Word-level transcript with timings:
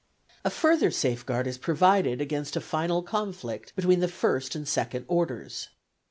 A 0.43 0.49
further 0.49 0.89
safeguard 0.89 1.45
is 1.45 1.59
provided 1.59 2.21
against 2.21 2.55
a 2.55 2.59
final 2.59 3.03
conflict 3.03 3.75
between 3.75 3.99
the 3.99 4.07
first 4.07 4.55
and 4.55 4.67
second 4.67 5.05
orders. 5.07 5.69